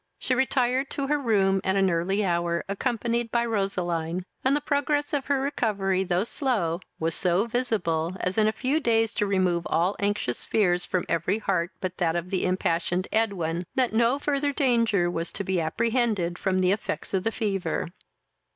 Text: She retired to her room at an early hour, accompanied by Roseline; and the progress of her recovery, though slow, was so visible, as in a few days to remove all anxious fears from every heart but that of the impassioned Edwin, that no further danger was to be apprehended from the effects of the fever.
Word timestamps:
She 0.17 0.33
retired 0.33 0.89
to 0.89 1.05
her 1.05 1.19
room 1.19 1.61
at 1.63 1.75
an 1.75 1.91
early 1.91 2.25
hour, 2.25 2.65
accompanied 2.67 3.29
by 3.31 3.45
Roseline; 3.45 4.25
and 4.43 4.55
the 4.55 4.59
progress 4.59 5.13
of 5.13 5.27
her 5.27 5.39
recovery, 5.41 6.03
though 6.03 6.23
slow, 6.23 6.79
was 6.99 7.13
so 7.13 7.45
visible, 7.45 8.15
as 8.19 8.35
in 8.35 8.47
a 8.47 8.51
few 8.51 8.79
days 8.79 9.13
to 9.13 9.27
remove 9.27 9.67
all 9.67 9.95
anxious 9.99 10.43
fears 10.43 10.87
from 10.87 11.05
every 11.07 11.37
heart 11.37 11.69
but 11.81 11.97
that 11.99 12.15
of 12.15 12.31
the 12.31 12.45
impassioned 12.45 13.07
Edwin, 13.11 13.63
that 13.75 13.93
no 13.93 14.17
further 14.17 14.51
danger 14.51 15.07
was 15.07 15.31
to 15.33 15.43
be 15.43 15.61
apprehended 15.61 16.39
from 16.39 16.61
the 16.61 16.71
effects 16.71 17.13
of 17.13 17.23
the 17.23 17.31
fever. 17.31 17.87